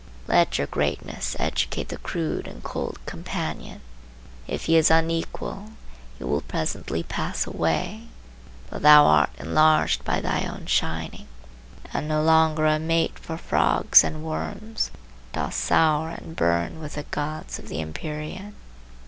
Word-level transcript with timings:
Let 0.27 0.57
your 0.57 0.65
greatness 0.65 1.35
educate 1.37 1.89
the 1.89 1.97
crude 1.99 2.47
and 2.47 2.63
cold 2.63 2.97
companion. 3.05 3.81
If 4.47 4.63
he 4.65 4.75
is 4.75 4.89
unequal 4.89 5.73
he 6.17 6.23
will 6.23 6.41
presently 6.41 7.03
pass 7.03 7.45
away; 7.45 8.05
but 8.71 8.81
thou 8.81 9.05
art 9.05 9.29
enlarged 9.37 10.03
by 10.03 10.19
thy 10.19 10.43
own 10.45 10.65
shining, 10.65 11.27
and 11.93 12.07
no 12.07 12.23
longer 12.23 12.65
a 12.65 12.79
mate 12.79 13.19
for 13.19 13.37
frogs 13.37 14.03
and 14.03 14.23
worms, 14.23 14.89
dost 15.33 15.59
soar 15.59 16.09
and 16.09 16.35
burn 16.35 16.79
with 16.79 16.95
the 16.95 17.03
gods 17.03 17.59
of 17.59 17.67
the 17.67 17.79
empyrean. 17.79 18.55